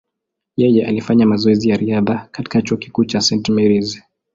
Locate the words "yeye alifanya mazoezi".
0.57-1.69